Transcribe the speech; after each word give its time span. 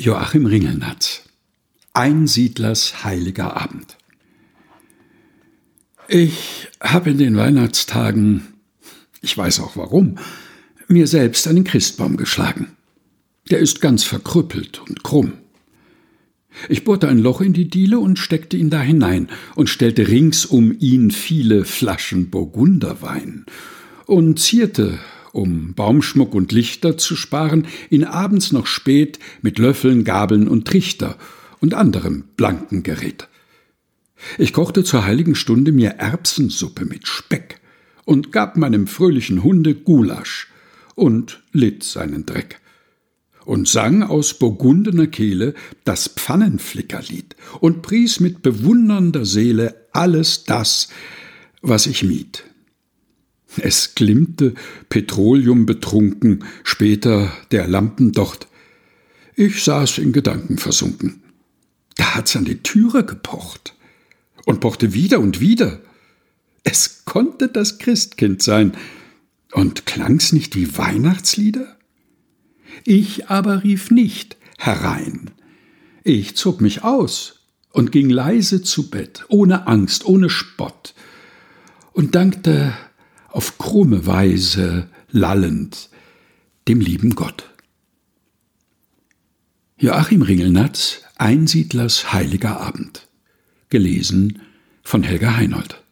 Joachim 0.00 0.46
Ringelnatz 0.46 1.24
Einsiedlers 1.92 3.04
heiliger 3.04 3.54
Abend 3.58 3.98
Ich 6.08 6.68
habe 6.80 7.10
in 7.10 7.18
den 7.18 7.36
Weihnachtstagen, 7.36 8.46
ich 9.20 9.36
weiß 9.36 9.60
auch 9.60 9.76
warum, 9.76 10.16
mir 10.88 11.06
selbst 11.06 11.46
einen 11.46 11.64
Christbaum 11.64 12.16
geschlagen. 12.16 12.68
Der 13.50 13.58
ist 13.58 13.82
ganz 13.82 14.02
verkrüppelt 14.04 14.80
und 14.88 15.04
krumm. 15.04 15.34
Ich 16.70 16.84
bohrte 16.84 17.06
ein 17.06 17.18
Loch 17.18 17.42
in 17.42 17.52
die 17.52 17.68
Diele 17.68 17.98
und 17.98 18.18
steckte 18.18 18.56
ihn 18.56 18.70
da 18.70 18.80
hinein 18.80 19.28
und 19.54 19.68
stellte 19.68 20.08
rings 20.08 20.46
um 20.46 20.74
ihn 20.78 21.10
viele 21.10 21.66
Flaschen 21.66 22.30
Burgunderwein 22.30 23.44
und 24.06 24.40
zierte 24.40 24.98
um 25.32 25.74
Baumschmuck 25.74 26.34
und 26.34 26.52
Lichter 26.52 26.98
zu 26.98 27.16
sparen, 27.16 27.66
ihn 27.88 28.04
abends 28.04 28.52
noch 28.52 28.66
spät 28.66 29.18
mit 29.42 29.58
Löffeln, 29.58 30.04
Gabeln 30.04 30.48
und 30.48 30.66
Trichter 30.66 31.16
und 31.60 31.74
anderem 31.74 32.24
blanken 32.36 32.82
Gerät. 32.82 33.28
Ich 34.38 34.52
kochte 34.52 34.84
zur 34.84 35.04
heiligen 35.04 35.34
Stunde 35.34 35.72
mir 35.72 35.90
Erbsensuppe 35.90 36.84
mit 36.84 37.08
Speck 37.08 37.60
und 38.04 38.32
gab 38.32 38.56
meinem 38.56 38.86
fröhlichen 38.86 39.42
Hunde 39.42 39.74
Gulasch 39.74 40.48
und 40.94 41.40
litt 41.52 41.84
seinen 41.84 42.26
Dreck 42.26 42.60
und 43.44 43.66
sang 43.68 44.02
aus 44.02 44.34
burgundener 44.34 45.06
Kehle 45.06 45.54
das 45.84 46.08
Pfannenflickerlied 46.08 47.36
und 47.60 47.82
pries 47.82 48.20
mit 48.20 48.42
bewundernder 48.42 49.24
Seele 49.24 49.86
alles 49.92 50.44
das, 50.44 50.88
was 51.62 51.86
ich 51.86 52.02
mied. 52.02 52.44
Es 53.56 53.94
glimmte, 53.94 54.54
Petroleum 54.88 55.66
betrunken, 55.66 56.44
später 56.62 57.32
der 57.50 57.66
Lampendocht. 57.66 58.46
Ich 59.34 59.64
saß 59.64 59.98
in 59.98 60.12
Gedanken 60.12 60.58
versunken. 60.58 61.22
Da 61.96 62.14
hat's 62.14 62.36
an 62.36 62.44
die 62.44 62.62
Türe 62.62 63.04
gepocht 63.04 63.74
und 64.46 64.60
pochte 64.60 64.94
wieder 64.94 65.20
und 65.20 65.40
wieder. 65.40 65.80
Es 66.62 67.04
konnte 67.04 67.48
das 67.48 67.78
Christkind 67.78 68.42
sein. 68.42 68.76
Und 69.52 69.84
klang's 69.86 70.32
nicht 70.32 70.54
wie 70.54 70.78
Weihnachtslieder? 70.78 71.76
Ich 72.84 73.28
aber 73.28 73.64
rief 73.64 73.90
nicht 73.90 74.36
herein. 74.58 75.30
Ich 76.04 76.36
zog 76.36 76.60
mich 76.60 76.84
aus 76.84 77.40
und 77.72 77.92
ging 77.92 78.10
leise 78.10 78.62
zu 78.62 78.90
Bett, 78.90 79.24
ohne 79.28 79.66
Angst, 79.66 80.04
ohne 80.04 80.30
Spott, 80.30 80.94
und 81.92 82.14
dankte 82.14 82.74
auf 83.32 83.58
krumme 83.58 84.06
Weise 84.06 84.88
lallend 85.10 85.90
dem 86.68 86.80
lieben 86.80 87.14
Gott. 87.14 87.50
Joachim 89.78 90.22
Ringelnatz 90.22 91.02
Einsiedlers 91.16 92.12
heiliger 92.12 92.60
Abend 92.60 93.08
gelesen 93.68 94.42
von 94.82 95.02
Helga 95.02 95.36
Heinold 95.36 95.82